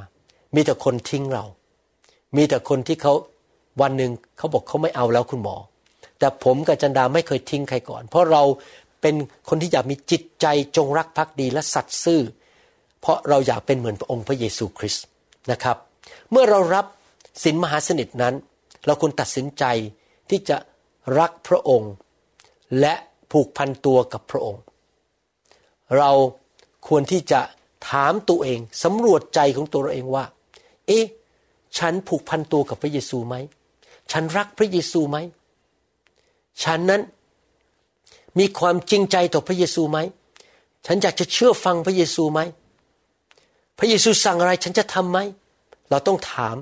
[0.54, 1.44] มีแต่คนทิ้งเรา
[2.37, 3.12] มีแต่คนที่เขา
[3.80, 5.56] วันหนึ่งเขาบอกเขาไม่เอาแล้วคุณหมอ
[6.18, 8.42] แต่ผมกับจันดาไม่เคยทิ้งใครก่อน เพราะเรา
[9.00, 9.14] เป็น
[9.48, 12.20] คนที่อยากมีจิตใจจงรักภักดีและสัตย์ซื่อ
[13.00, 15.04] เพราะเราอยากเป็นเหมือนพระองค์พระเยซูคริสต์
[15.50, 15.76] นะครับ
[16.30, 16.86] เมื่อเรารับ
[17.44, 18.34] สินมหาสนิทนั้น
[18.86, 19.64] เราควรตัดสินใจ
[20.30, 20.56] ที่จะ
[21.18, 21.92] รักพระองค์
[22.80, 22.94] และ
[23.32, 24.62] ผูกพันตัวกับพระองค์
[25.98, 26.10] เรา
[26.88, 27.40] ควรที่จะ
[27.90, 30.24] ถามตัวเองสำรวจใจของตัวเราเองว่า
[30.86, 31.04] เอ๊ะ
[31.78, 33.36] ฉันผูกพันตัวกับพระเยซูไหม
[34.12, 35.16] ฉันรักพระเยซูไหม
[36.64, 37.02] ฉันนั้น
[38.38, 39.98] มีความจริงใจต่อพระเยซูไหม
[40.86, 42.40] ฉันอยากจะเชื่อฟังพระเยซูไหม
[43.78, 45.18] พระเยซูสั่งอะไรฉันจะทำไหม
[45.90, 46.56] เราต้องถาม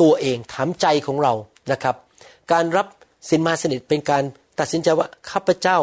[0.00, 1.34] ตัวเองถามใจของเรา
[1.72, 1.96] นะครับ
[2.52, 2.86] การรับ
[3.28, 4.22] สินมาสนิทเป็นการ
[4.58, 5.78] ตัดสินใจว่าข้าพเจ้า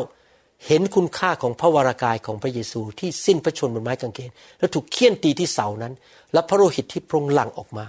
[0.68, 5.94] เห็นคุณค่าของพระวรากายของพระเยซูที่สิ้นพระชนม์บนไม้กางเขนแล้วถูกเคี่ยนตีที่เสานั้น
[6.34, 7.86] และพระโลหิตที่พรงหลั่งออกมา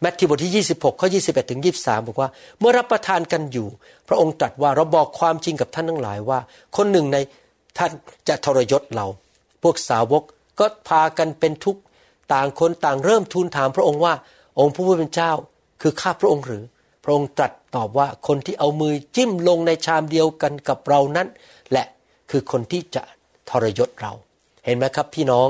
[0.00, 3.68] แมทธิวบทที่ 26 ข้อ 21 ถึง 23 บอกว่า เมื่อรับประทานกันอยู่
[4.08, 6.38] พระองค์ตรัสว่าเราบอกความจริงกับท่านทั้งหลายว่า
[6.76, 7.18] คนหนึ่งใน
[7.78, 7.90] ท่าน
[8.28, 9.06] จะทรยศเรา
[9.62, 10.22] พวกสาวก
[10.58, 11.80] ก็พากันเป็นทุกข์
[12.32, 14.14] ต่างคนต่างเริ่มทูลถามพระองค์ว่า
[14.58, 15.32] องค์ผู้เป็นเจ้า
[15.82, 16.64] คือข้าพระองค์หรือ
[17.04, 21.28] พระองค์ตรัสตอบว่าคนที่เอามือจิ้มลงในชามเดียวกันกับเรานั้น
[21.70, 21.86] แหละ
[22.30, 23.02] คือคนที่จะ
[23.50, 24.12] ทรยศเรา
[24.64, 25.48] เห็นไหมครับพี่น้อง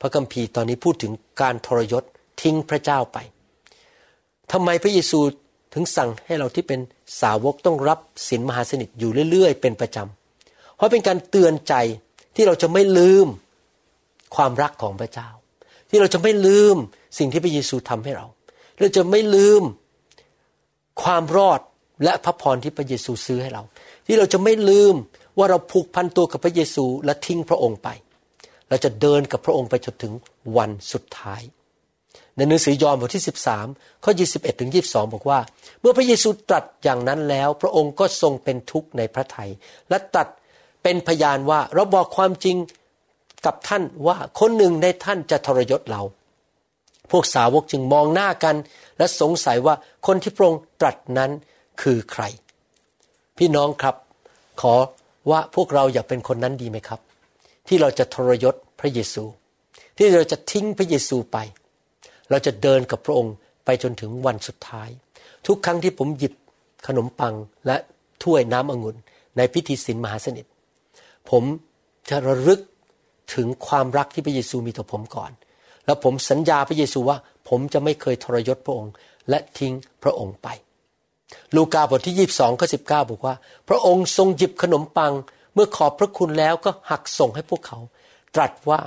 [0.00, 2.04] พระคัมภีร์ตอนนี้พูดถึงการทรยศ
[2.42, 3.18] ทิ้งพระเจ้าไป
[4.52, 5.20] ทำไมพระเยซู
[5.74, 6.80] ถึงสั่งให้เราที่เป็น
[7.20, 11.74] สาวกต้องรับศีลมหาสนิทอยู่เรื่อยๆ เป็นประจำ เพราะเป็นการเตือนใจ
[12.36, 13.26] ที่เราจะไม่ลืม
[14.36, 15.28] ความรักของพระเจ้า
[15.90, 16.76] ที่เราจะไม่ลืม
[17.18, 18.26] สิ่งที่พระเยซูทำให้เรา
[18.78, 19.62] เราจะไม่ลืม
[21.02, 21.60] ความรอด
[22.04, 23.62] และพระพรที่พระเยซูซื้อให้เรา
[24.06, 24.94] ที่เราจะไม่ลืม
[25.38, 27.88] ว่าเราผูกพันตัวกับพระเยซูและทิ้งพระองค์ไป
[28.68, 30.12] เราจะเดินกับพระองค์ไปจนถึง
[30.56, 31.42] วันสุดท้าย
[32.36, 33.24] ในหนังสือยอห์นบทที่
[33.62, 35.38] 13 ข้อ 21 ถึง 22 บอกว่า
[35.80, 39.50] เมื่อพระเยซูตรัสอย่างนั้นแล้ว พระองค์ก็ทรงเป็นทุกข์ในพระทยัย
[39.88, 40.28] และตัด
[40.82, 42.56] เป็นพยานว่าเราบอกความจริง
[43.46, 46.02] กับท่านว่าคนหนึ่งในท่านจะทรยศเรา
[47.10, 48.56] พวกสาวกจึงมองหน้ากัน
[48.98, 49.74] และสงสัยว่า
[50.06, 51.30] คนที่พระองค์ตรัสนั้น
[51.82, 52.22] คือใคร
[53.38, 53.96] พี่น้องครับ
[54.60, 54.74] ขอ
[55.30, 57.00] ว่าพวกเราอยากเป็นคนนั้นดีไหมครับ
[57.68, 59.24] ที่เราจะทรยศพระเยซู
[59.96, 61.36] ที่เราจะทิ้งพระเยซูไป
[62.30, 64.88] เราจะเดินกับพระองค์ไปจนถึงวันสุดท้าย
[65.46, 66.34] ทุกครั้งที่ผมหยิบ
[66.86, 67.34] ขนมปัง
[67.66, 67.76] และ
[68.22, 68.96] ถ้วยน้ำองุ่น
[69.36, 70.46] ในพิธีศีลมหาสนิท
[71.30, 71.44] ผม
[72.08, 72.60] จะระลึก
[73.34, 75.30] ถึงความรักที่พระเยซูมีต่อผมก่อน
[75.86, 78.92] แล้วผมสัญญาพระเยซูว่า ผมจะไม่เคยทรยศพระองค์
[79.30, 80.48] และทิ้งพระองค์ไป
[81.54, 83.34] ลูกาบทที่ 22ข้อ19 บอกว่า
[83.68, 85.12] พระองค์ทรงหยิบขนมปัง
[85.54, 87.78] เมื่อขอบพระคุณแล้วก็หักส่งให้พวกเขา
[88.34, 88.80] ตรัสว่า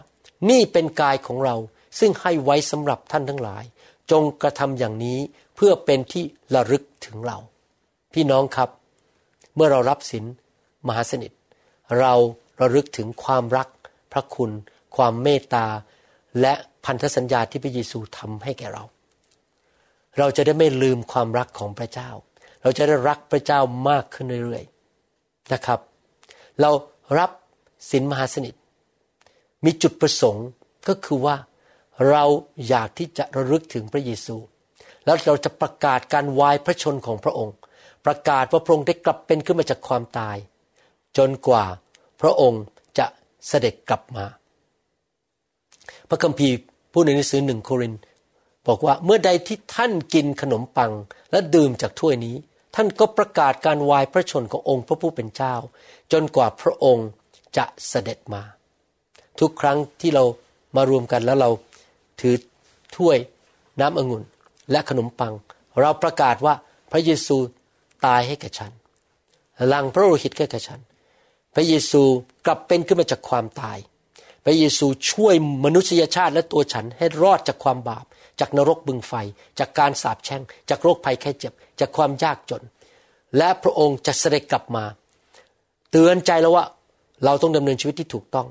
[0.50, 1.56] นี่เป็นกายของเรา
[2.00, 3.64] ซึ่งให้ไว้สำหรับท่านทั้งหลาย
[4.12, 5.20] จงกระทำอย่างนี้
[5.56, 6.24] เพื่อเป็นที่
[6.56, 7.38] ระลึกถึงเรา
[8.14, 8.70] พี่น้องครับ
[9.56, 10.26] เมื่อเรารับศีล
[10.88, 11.32] มหาสนิท
[12.00, 12.14] เรา
[12.62, 13.68] ระลึกถึงความรัก
[14.12, 14.52] พระคุณ
[14.96, 15.68] ความเมตตา
[16.42, 16.54] และ
[16.86, 18.84] พันธสัญญาที่พระเยซูทำให้แก่เรา
[20.18, 22.10] เราจะได้ไม่ลืมความรักของพระเจ้า
[22.62, 25.80] เราจะได้รักพระเจ้ามากขึ้นเรื่อยๆนะครับ
[26.62, 26.72] เรา
[27.20, 27.32] รับ
[27.90, 28.54] ศีลมหาสนิท
[29.66, 30.48] มีจุดประสงค์
[30.88, 31.36] ก็คือว่า
[32.10, 32.24] เรา
[32.68, 34.38] อยากที่จะระลึกถึงพระเยซู
[35.06, 37.56] แล้วเราจะประกาศการวายพระชนของพระองค์
[38.06, 40.38] ประกาศว่าพระองค์ได้กลับเป็นขึ้นมาจากความตาย
[41.18, 41.66] จนกว่า
[42.22, 42.64] พระองค์
[42.98, 43.06] จะ
[43.48, 44.26] เสด็จกลับมา
[46.10, 46.56] พระคัมภีร์
[46.94, 47.94] พูดในหนังสือหนึ่งโคริน
[48.68, 50.92] บอกว่าเมื่อใดที่ท่านกินขนมปัง
[51.32, 52.36] และดื่มจากถ้วยนี้
[52.76, 55.56] ท่านก็ประกาศการวายพระชนขององค์พระผู้เป็นเจ้า
[56.12, 57.08] จนกว่าพระองค์
[57.58, 58.42] จะเสด็จมา
[59.40, 60.24] ทุกครั้งที่เรา
[60.76, 61.50] มารวมกันแล้วเรา
[62.24, 62.36] ถือ
[62.96, 63.18] ถ้วย
[63.80, 64.24] น้ำองุ่น
[64.72, 65.34] และขนมปัง
[65.80, 66.54] เราประกาศว่า
[66.92, 67.38] พระเยซู
[68.06, 68.72] ตายให้แก่ฉัน
[69.74, 70.80] ลังพระโลหิตให้แก่ฉัน
[71.56, 72.02] พระเยซู
[72.46, 73.78] กลับเป็นขึ้นมาจากความตาย
[74.46, 78.06] พระเยซูช่วยมนุษยชาติและตัวฉันให้รอดจากความบาป
[78.40, 79.14] จากนรกบึงไฟ
[79.60, 82.64] จากการสาปแช่ง จากโรคภัยแค่เจ็บ จากความยากจน
[83.38, 84.84] และพระองค์จะเสด็จกลับมา
[85.92, 86.66] เตือนใจแล้วว่า
[87.26, 88.48] เราต้องดำเนินชีวิตที่ถูกต้อง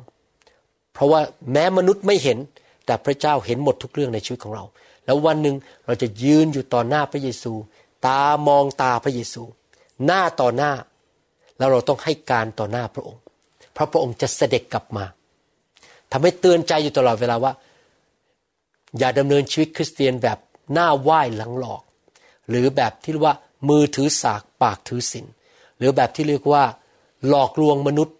[0.93, 1.21] เพราะว่า
[1.53, 2.39] แม้มนุษย์ไม่เห็น
[2.87, 4.65] แต่พระเจ้าเห็นหมดทุกเรื่องในชีวิตของเรา
[5.05, 7.53] แล้ววันหนึ่งเราจะยืนอยู่ต่อหน้าพระเยซู
[8.07, 9.43] ตามองตาพระเยซู
[10.07, 10.73] หน้าต่อหน้า
[11.59, 13.23] แล้วเราต้องให้การต่อหน้าพระองค์
[13.73, 15.05] เพราะพระองค์จะเสด็จกลับมา
[16.13, 17.53] ทำให้เตือนใจอยู่ตลอดเวลาว่า
[18.99, 20.39] อย่าดำเนินชีวิตคริสเตียนแบบ
[20.73, 21.83] หน้าไหว้หลังหลอก
[22.49, 23.37] หรือแบบที่เรียกว่า
[23.69, 25.27] มือถือสากปากถือศีล
[25.79, 26.65] หรือแบบที่เรียกว่า
[27.29, 28.17] หลอกลวงมนุษย์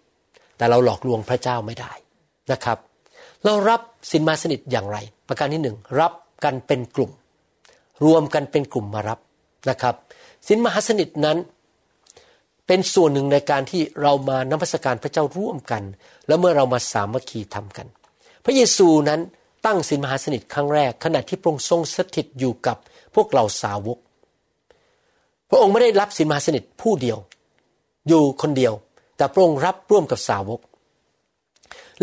[0.57, 1.91] แต่เราหลอกลวงพระเจ้าไม่ได้
[2.51, 2.77] นะครับ
[3.45, 7.11] เรารับสินมาสนิทอย่างไร ประการที่หนึ่งรับกันเป็นกลุ่ม
[8.05, 9.19] รวมกันเป็นกลุ่มมารับ
[9.69, 9.95] นะครับ
[10.47, 11.37] สินมหาสนิทนั้น
[12.67, 15.83] เป็นส่วนหนึ่งในการที่เรามานมัสการพระเจ้าร่วมกัน
[16.27, 17.87] แล้วเมื่อเรามาสามัคคีทำกัน
[18.45, 19.19] พระเยซูนั้น
[19.65, 22.77] ตั้งสินมหาสนิทครั้งแรก ขณะที่พระองค์ทรงสถิตอยู่กับ
[23.15, 23.97] พวกเราสาวก
[25.49, 27.17] พระองค์ไม่ได้รับสินมหาสนิทผู้เดียว
[28.07, 28.73] อยู่คนเดียว
[29.17, 30.59] แต่พระองค์รับร่วมกับสาวก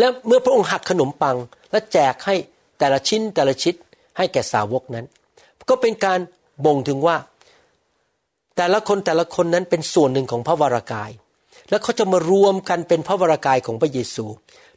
[0.00, 1.36] และเมื่อพระองค์หักขนมปัง
[1.70, 2.34] และแจกให้
[2.78, 3.74] แต่ละชิ้นแต่ละชิ้น
[4.16, 5.06] ให้แก่สาวกนั้น
[5.70, 6.18] ก็เป็นการ
[6.66, 7.16] บ่งถึงว่า
[8.56, 11.10] แต่ละคนแต่ละคนนั้นเป็นส่วนหนึ่งของพระวรากาย
[11.70, 14.26] และเขาจะมารวมกันเป็นพระวรากายของพระเยซู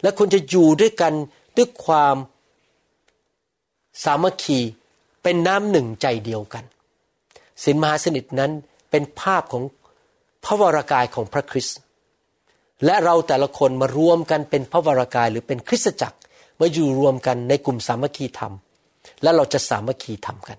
[0.02, 1.14] และคุณจะอยู่ด้วยกัน
[1.58, 2.16] ด้วยความ
[4.04, 4.60] สามัคคี
[5.24, 6.64] เป็นน้ำหนึ่งใจเดียวกัน
[7.64, 8.52] สินมหาสนิทนั้น
[8.92, 9.64] เป็นภาพของ
[10.46, 11.78] พระวรากายของพระคริสต์
[12.86, 16.18] และเราแต่ละคนมารวมกันเป็นพระวรากายหรือเป็นคริสตจักร
[16.60, 18.54] มาอยู่รวมกันในกลุ่มสามัคคีธรรม
[19.24, 20.58] และเราจะสามัคคีธรรมกัน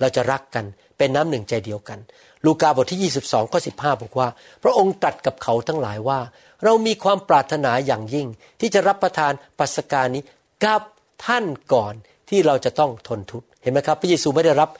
[0.00, 0.64] เราจะรักกัน
[0.98, 1.98] เป็นน้ำหนึ่งใจเดียวกัน
[2.44, 4.28] ลูกาบทที่ 22ข้อ15 บอกว่า
[4.62, 6.20] พระองค์ตรัสกับเขาทั้งหลายว่า
[6.64, 8.26] เรามีความปรารถนาอย่างยิ่ง
[8.60, 10.22] ที่จะรับประทานปัสกานี้
[10.64, 10.82] กับ
[11.26, 11.94] ท่านก่อน
[12.28, 14.70] ที่เราจะต้องทนทุกข์เห็นไหมครับ พระเยซูไม่ได้รับ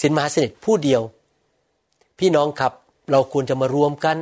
[0.00, 1.02] สินมหาสนิทผู้เดียว
[2.18, 2.72] พี่น้องครับ
[3.12, 4.16] เราควรจะมารวมกัน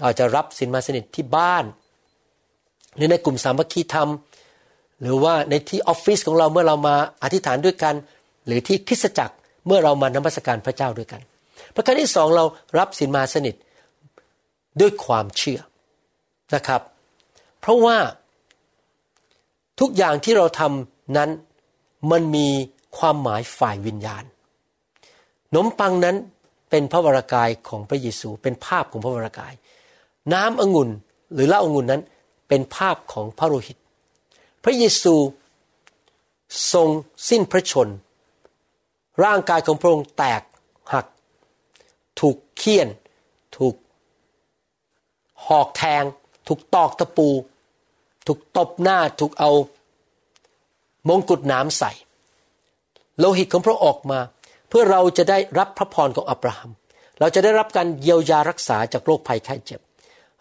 [0.00, 1.64] เราจะรับสินมาสนิทที่บ้าน
[2.96, 4.10] หรือในกลุ่มสามัคคีธรรม
[5.00, 7.94] หรือว่าในที่ออฟฟิศของเราเมื่อเรามาอธิษฐานด้วยกัน
[8.46, 9.34] หรือที่คริสตจักร
[9.66, 11.20] เมื่อเรามานมัสการพระเจ้าด้วยกัน
[11.74, 12.44] ประการที่สองเรา
[12.78, 13.54] รับสินมาสนิท
[14.80, 15.60] ด้วยความเชื่อ
[16.54, 16.80] นะครับ
[17.60, 17.96] เพราะว่า
[19.80, 21.30] ทุกอย่างที่เราทำนั้น
[22.10, 22.48] มันมี
[22.98, 24.24] ความหมายฝ่ายวิญญาณ
[25.50, 26.16] ขนมปังนั้น
[26.70, 29.52] เป็นพระวรากายของพระเยซู เป็นภาพของพระวรากาย
[30.32, 30.88] น้ำองุ่น
[31.34, 32.02] หรือเหล้าองุ่นนั้น
[32.48, 33.76] เป็นภาพของพระโลหิต
[34.64, 35.14] พระเยซู
[36.72, 36.88] ทรง
[37.28, 37.88] สิ้นพระชน
[39.24, 40.42] ร่างกายของพระองค์แตก
[40.92, 41.06] หัก
[42.20, 42.88] ถูกเคี่ยน
[43.56, 43.74] ถูก
[45.46, 46.04] หอกแทง
[46.48, 47.28] ถูกตอกตะปู
[48.26, 49.50] ถูกตบหน้า ถูกเอา
[51.08, 51.92] มงกุฎน้ำใส่
[53.18, 54.18] โลหิตของพระออกมา
[54.68, 56.70] เพื่อเราจะได้รับพระพรของอับราฮัม
[57.20, 59.80] เราจะได้รับการเยียวยารักษาจากโรคภัยไข้เจ็บ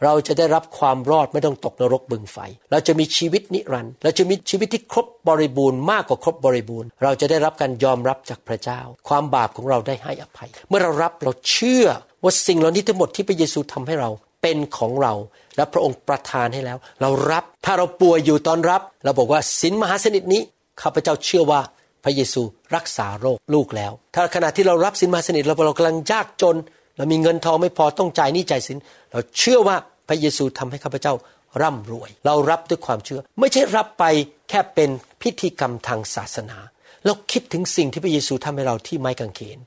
[0.03, 2.38] เราจะได้รับความรอดไม่ต้องตกนรกบึงไฟ
[2.71, 11.86] เราจะมีชีวิตนิรันดร์เราจะมีชีวิตที่ครบบริบูรณ์มากกว่าครบบริบูรณ์ เราจะได้รับการยอมรับจากพระเจ้า ความบาปของเราได้ให้อภัย เมื่อเรารับเราเชื่อ
[12.23, 14.10] ว่าสิ่งเหล่านี้ทั้งหมดที่พระเยซูทำให้เรา
[14.41, 15.13] เป็นของเรา
[15.55, 20.41] และพระองค์ประทานให้แล้ว เรารับถ้าเราป่วยอยู่ตอนรับ เราบอกว่าสินมหาสนิทนี้
[20.81, 21.62] ข้าพเจ้าเชื่อว่า
[22.03, 22.41] พระเยซู
[22.75, 26.55] รักษาโรคลูกแล้ว ถ้าขณะที่เรารับสินมหาสนิทเราเรากำลังยากจน
[26.97, 28.77] เรามีเงินทองไม่พอต้องจ่ายหนี้จ่ายสิน
[29.12, 29.75] เราเชื่อว่า
[30.07, 31.13] พระเยซูทำให้ข้าพเจ้า
[31.62, 34.03] ร่ำรวย เรารับด้วยความเชื่อ ไม่ใช่รับไป
[34.49, 34.89] แค่เป็น
[35.21, 36.57] พิธีกรรมทางศาสนา
[37.05, 39.60] เราคิดถึงสิ่งที่พระเยซูทำให้เราที่ไม้กางเขน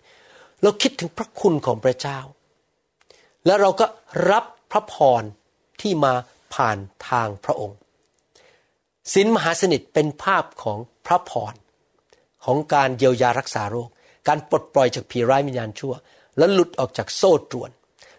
[0.63, 2.19] เราคิดถึงพระคุณของพระเจ้า
[3.47, 3.87] แล้วเราก็
[4.31, 5.23] รับพระพร
[5.81, 6.15] ที่มา
[6.55, 7.77] ผ่านทางพระองค์
[9.15, 11.55] สินมหาสนิทเป็นภาพของพระพร
[12.45, 13.89] ของการเยียวยารักษาโรค
[14.29, 15.95] การปลดปล่อยจากผีร้ายวิญญาณชั่ว
[16.39, 17.71] และหลุดออกจากโซ่ตรวน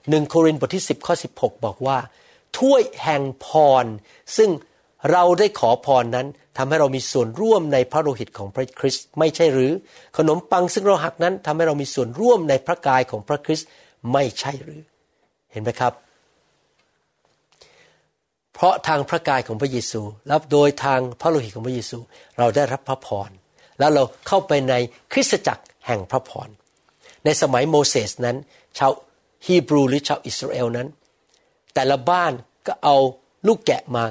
[0.09, 1.97] หนึ่งโครินธ์บทที่10ข้อ16 บอกว่า
[2.57, 3.47] ถ้วยแห่งพ
[3.83, 3.85] ร
[4.37, 4.49] ซึ่ง
[5.11, 9.71] เราได้ขอพรนั้นทำให้เรามีส่วนร่วมในพระโลหิตของพระคริสต์ไม่ใช่หรือ
[10.17, 13.67] ขนมปังซึ่งเราหักนั้นทำให้เรามีส่วนร่วมในพระกายของพระคริสต์
[14.13, 14.81] ไม่ใช่หรือ
[15.51, 15.93] เห็นไหมครับ
[18.53, 21.97] เพราะทางพระกายของพระเยซูและโดยทางพระโลหิตของพระเยซู
[22.39, 23.29] เราได้รับพระพร
[23.79, 24.73] แล้วเราเข้าไปใน
[25.13, 26.49] คริสตจักรแห่งพระพร
[27.25, 28.37] ในสมัยโมเสสนั้น
[28.77, 28.91] ชาว
[29.45, 30.87] ฮีบรูหรือชาวอิสราเอลนั้น
[31.73, 32.31] แต่ละบ้าน
[32.67, 32.95] ก็เอา
[33.47, 34.05] ลูกแกะมา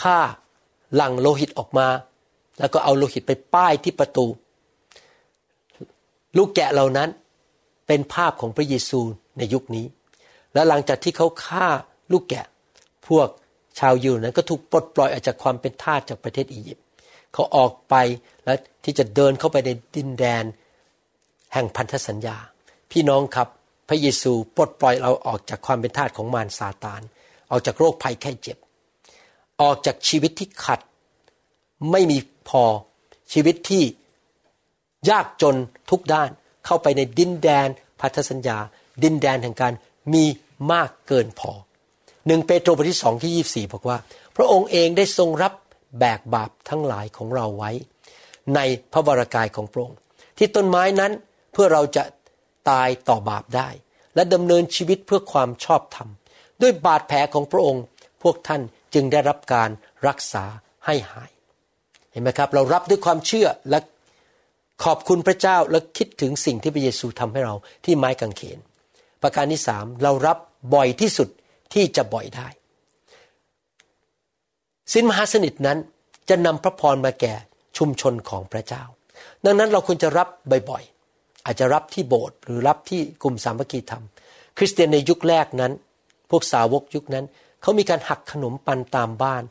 [0.00, 0.18] ฆ่า
[0.94, 1.88] หลั่งโลหิตออกมา
[2.58, 4.26] แล้วก็เอาโลหิตไปป้ายที่ประตู
[6.36, 7.08] ลูกแกะเหล่านั้น
[7.86, 9.00] เป็นภาพของพระเยซู
[9.38, 9.86] ในยุคนี้
[10.54, 11.66] และหลังจากที่เขาฆ่า
[12.12, 12.46] ลูกแกะ
[13.08, 13.28] พวก
[13.78, 16.84] ชาวยิวนั้นก็ถูกปลดปล่อยออกจากความเป็นทาสจากประเทศอียิปต์
[17.32, 17.94] เขาออกไป
[18.44, 20.44] แล้วที่จะเดินเข้าไปในดินแดน
[21.52, 22.36] แห่งพันธสัญญา
[22.90, 23.48] พี่น้องครับ
[23.88, 27.02] พระเยซูปลดปล่อยเราออกจากความเป็นทาสของมารซาตาน
[27.50, 28.58] ออกจากโรคภัยแค่เจ็บ
[29.62, 30.80] ออกจากชีวิตที่ขัด
[31.90, 32.64] ไม่มีพอ
[33.32, 33.84] ชีวิตที่
[35.10, 35.56] ยากจน
[35.90, 36.30] ทุกด้าน
[36.66, 37.68] เข้าไปในดินแดน
[38.00, 38.58] พันธสัญญา
[39.02, 39.72] ดินแดนแห่งการ
[40.12, 40.24] มี
[40.72, 41.52] มากเกินพอ
[42.26, 43.98] หนึ่งเปโตรบทที่สองที่ยี่สี่บอกว่า
[44.36, 45.52] พระองค์เองได้ทรงรับ
[45.98, 47.70] แบกบาปทั้งหลายของเราไว้
[48.54, 48.60] ใน
[48.92, 49.98] พระวรากายของพระองค์
[50.38, 51.12] ที่ต้นไม้นั้น
[51.52, 52.04] เพื่อเราจะ
[52.70, 53.68] ตายต่อบาปได้
[54.14, 56.08] และดำเนินชีวิตเพื่อความชอบธรรม
[56.62, 57.84] ด้วยบาดแผลของพระองค์
[58.22, 58.62] พวกท่าน
[58.94, 59.70] จึงได้รับการ
[60.08, 60.44] รักษา
[60.86, 61.30] ให้หาย
[62.10, 63.78] เห็นไหมครับ เรารับด้วยความเชื่อและ
[64.84, 68.58] ขอบคุณพระเจ้าและคิดถึงสิ่งที่พระเยซูทำให้เราที่ไม้กางเขน
[69.22, 70.38] ประการที่สามเรารับ
[70.74, 71.28] บ่อยที่สุด
[71.74, 72.48] ที่จะบ่อยได้
[74.92, 75.78] สินมหาสนิทนั้น
[76.28, 77.34] จะนำพระพรมาแก่
[77.78, 78.82] ชุมชนของพระเจ้า
[79.44, 80.28] ดังนั้นเราควรจะรับ
[80.70, 80.84] บ่อย
[81.44, 84.04] อาจจะรับที่โบสถ์หรือรับที่กลุ่มสามัคคีธรรม
[84.58, 85.72] คริสเตียนในยุคแรกนั้น
[86.30, 87.24] พวกสาวกยุคนั้น
[87.62, 89.42] เขามีการหักขนมปันตามบ้าน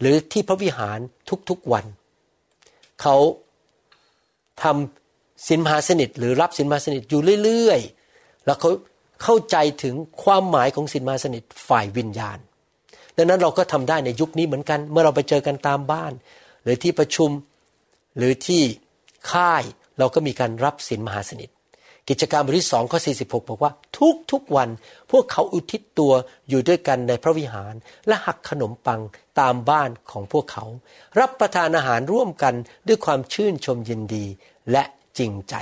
[0.00, 0.98] หรือที่พระวิหาร
[1.50, 1.84] ทุกๆวัน
[3.02, 3.16] เขา
[4.62, 8.70] ทำสินมหาสนิทหรือรับสินมหาสนิทอยู่เรื่อยๆ แล้วเขา
[9.22, 12.38] เข้าใจถึงความหมายของสินมหาสนิทฝ่ายวิญญาณ
[13.16, 16.12] ดังนั้นเราก็ทำได้ในยุคนี้เหมือนกัน เมื่อเราไปเจอกันตามบ้าน
[16.62, 17.30] หรือที่ประชุม
[18.16, 18.62] หรือที่
[19.32, 19.62] ค่าย
[20.00, 21.50] เราก็มีการรับสินมหาสนิท
[22.08, 24.68] กิจการบทที่สองข้อ46 บอกว่าทุกทุกวัน
[25.10, 26.12] พวกเขาอุทิศตัว
[26.48, 27.74] อยู่ด้วยกันในพระวิหาร
[28.06, 29.00] และหักขนมปัง
[29.40, 30.64] ตามบ้านของพวกเขา
[31.20, 32.54] รับประทานอาหารร่วมกัน
[32.88, 34.26] ด้วยความชื่นชมยินดี
[34.72, 34.84] และ
[35.18, 35.54] จริงใจ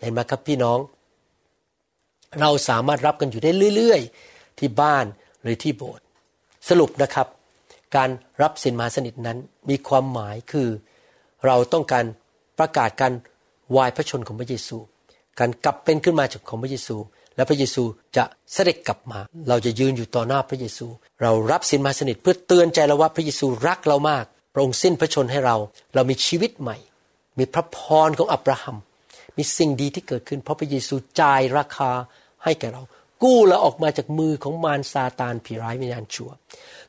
[0.00, 0.78] เห็นไหมครับพี่น้อง
[2.40, 5.04] เราสามารถรับกันอยู่ได้เรื่อย ๆ ที่บ้าน
[5.42, 6.04] หรือที่โบสถ์
[6.68, 7.26] สรุปนะครับ
[7.96, 8.10] การ
[8.42, 9.38] รับสินมหาสนิทนั้น
[9.70, 10.68] มีความหมายคือ
[11.46, 12.04] เราต้องการ
[12.58, 13.12] ประกาศการ
[13.76, 14.78] วายพระชนของพระเยซู
[15.38, 16.96] การกลับเป็นขึ้นมาจากของพระเยซู
[17.36, 17.82] และพระเยซู
[18.16, 20.86] จะเสด็จกลับมา เราจะยืนอยู่ต่อหน้าพระเยซู
[21.22, 25.56] เรารับสินมาสนิทเพื่อเตือนใจเราว่าพระเยซูรักเรามากพระองค์สิ้นพระชนให้เรา
[25.94, 26.76] เรามีชีวิตใหม่
[27.38, 27.78] มีพระพ
[28.08, 28.76] รของอับราฮัม
[29.36, 31.90] มีสิ่งดีที่เกิดขึ้น เพราะพระเยซูจ่ายราคา
[32.44, 32.82] ให้แก่เรา
[33.22, 36.30] กู้เราออกมาจากมือของมารซาตานผีร้ายวิญญาณชั่ว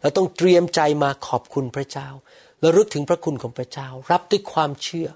[0.02, 2.08] เราต้องเตรียมใจมาขอบคุณพระเจ้า
[2.62, 5.08] เราลึกถึงพระคุณของพระเจ้า รับด้วยความเชื่อ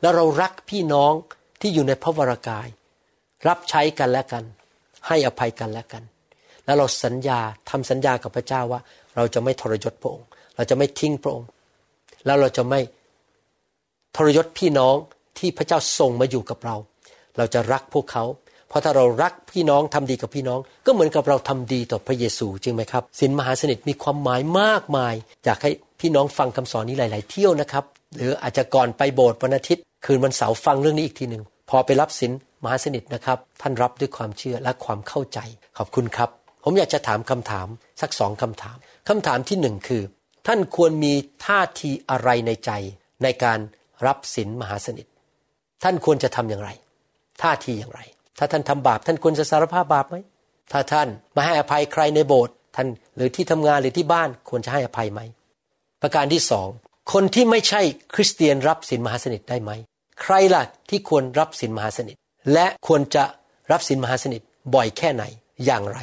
[0.00, 1.12] แล้วเรารักพี่น้อง
[1.60, 2.68] ที่อยู่ในพระวรากาย
[3.48, 4.44] รับใช้กันและกัน
[5.06, 6.02] ให้อภัยกันและกัน
[6.64, 8.80] แล้วเราสัญญาทำสัญญากับพระเจ้าว่า
[9.16, 11.48] เราจะไม่ทรยศพระองค์ เราจะไม่ทิ้งพระองค์
[12.26, 12.80] แล้วเราจะไม่
[14.16, 14.96] ทรยศพี่น้อง
[15.38, 16.76] ที่พระเจ้าส่งมาอยู่กับเรา
[17.36, 18.24] เราจะรักพวกเขา
[18.68, 27.84] เพราะถ้าเรารักพี่น้องทำดีกับพี่น้อง ก็เหมือนกับเราทำดีต่อพระเยซูจริงไหมครับสินมหาสนิทมีความหมายมากมายอยากให้พี่น้องฟังคำสอนนี้หลาย ๆ เที่ยวนะครับ
[28.16, 32.32] หรืออาจจะก่อนไปโบสถ์วันอาทิตย์ คืนวันเสาร์ฟังเรื่องนี้อีกทีหนึ่งพอไปรับสิน
[32.64, 35.38] มหาสนิทนะครับ ท่านรับด้วยความเชื่อและความเข้าใจ
[35.78, 36.30] ขอบคุณครับ
[36.64, 37.68] ผมอยากจะถามคำถาม
[38.00, 38.76] สักสองคำถาม
[39.08, 40.02] คำถามที่หนึ่งคือ
[40.46, 41.12] ท่านควรมี
[41.46, 42.70] ท่าทีอะไรในใจ
[43.22, 43.58] ในการ
[44.06, 45.06] รับศีลมหาสนิท
[45.82, 46.70] ท่านควรจะทำอย่างไร
[47.42, 48.00] ท่าทีอย่างไร
[48.38, 50.16] ถ้าท่านทำบาป ท่านควรจะสารภาพบาปไหม
[50.72, 55.20] ถ้าท่านมาให้อภัยใครในโบสถ์ท่านหรือที่ทำงานหรือที่บ้านควรจะให้อภัยไหม
[56.04, 56.68] ประการที่สอง
[57.12, 57.80] คนที่ไม่ใช่
[58.14, 59.70] คริสเตียนรับศีลมหาสนิทได้ไหม
[60.22, 62.16] ใครล่ะที่ควรรับศีลมหาสนิท
[62.52, 63.24] และควรจะ
[63.70, 64.40] รับศีลมหาสนิท
[64.74, 65.24] บ่อยแค่ไหน
[65.64, 65.98] อย่างไร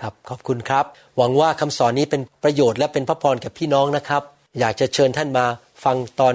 [0.00, 0.84] ครับขอบคุณครับ
[1.16, 4.22] หวังว่าคำสอนนี้เป็นประโยชน์และเป็นพระพรแกับพี่น้องนะครับ
[4.58, 5.46] อยากจะเชิญท่านมา
[5.84, 6.34] ฟังตอน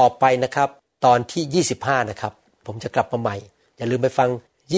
[0.00, 0.68] ต่อไปนะครับ
[1.06, 2.32] ตอนที่ 25 นะครับ
[2.66, 3.36] ผมจะกลับมาใหม่
[3.76, 4.28] อย่าลืมไปฟัง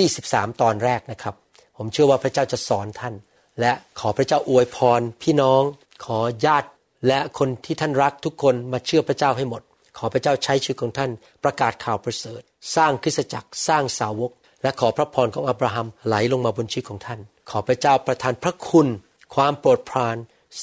[0.05, 1.35] 23 ตอนแรกนะครับ
[1.77, 3.15] ผมเชื่อว่าพระเจ้าจะสอนท่าน
[3.61, 5.63] และขอพระเจ้าอวยพรพี่น้อง
[6.05, 6.69] ขอญาติ
[7.09, 9.63] และคนที่ท่านรักทุกคนมาเชื่อพระเจ้าให้หมด
[9.99, 11.11] ขอพระเจ้าใช้ชีวิตของท่าน
[11.45, 12.41] ประกาศข่าวประเสริฐ
[12.77, 14.31] สร้างคริสตจักรสร้างสาวก
[14.63, 18.89] และขอพระพรของอับราฮัมไหลลงมาบนชีวิตของท่าน ขอพระเจ้าประทานพระคุณ
[19.35, 20.17] ความโปรดปราน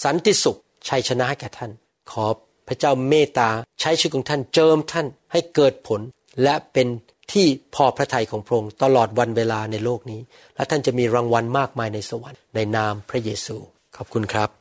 [0.04, 1.71] สันติสุขชัยชนะให้แก่ท่าน
[2.12, 2.25] ขอ
[2.67, 3.49] พระเจ้าเมตตา
[3.82, 6.01] ใช้ชีวิตของท่านเจิมท่านให้เกิดผล
[6.43, 6.88] และเป็น
[7.32, 10.21] ที่พอพระทัยของพระองค์ตลอดวันเวลาในโลกนี้
[10.56, 13.58] และท่านจะมีรางวัลมากมายในสวรรค์ในนามพระเยซู
[13.97, 14.61] ขอบคุณครับ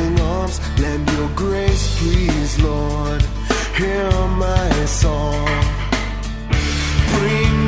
[0.51, 0.79] arms.
[0.81, 3.21] Lend your grace, please, Lord.
[3.75, 5.47] Hear my song.
[7.13, 7.60] Bring